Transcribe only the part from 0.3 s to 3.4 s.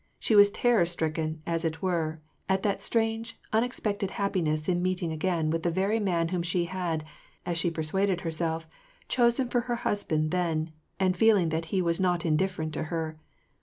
was terror stricken, as it were, at that strange,